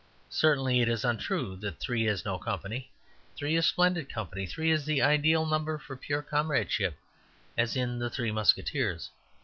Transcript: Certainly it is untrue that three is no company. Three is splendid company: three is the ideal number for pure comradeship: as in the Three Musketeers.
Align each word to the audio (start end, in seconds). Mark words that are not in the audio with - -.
Certainly 0.31 0.79
it 0.81 0.89
is 0.89 1.05
untrue 1.05 1.55
that 1.57 1.79
three 1.79 2.07
is 2.07 2.25
no 2.25 2.39
company. 2.39 2.89
Three 3.37 3.55
is 3.55 3.67
splendid 3.67 4.09
company: 4.11 4.47
three 4.47 4.71
is 4.71 4.83
the 4.83 4.99
ideal 4.99 5.45
number 5.45 5.77
for 5.77 5.95
pure 5.95 6.23
comradeship: 6.23 6.95
as 7.55 7.75
in 7.75 7.99
the 7.99 8.09
Three 8.09 8.31
Musketeers. 8.31 9.11